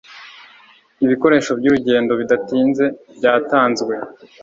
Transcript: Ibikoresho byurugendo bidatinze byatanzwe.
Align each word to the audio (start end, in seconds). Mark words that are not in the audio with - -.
Ibikoresho 1.05 1.51
byurugendo 1.59 2.11
bidatinze 2.19 2.85
byatanzwe. 3.17 3.93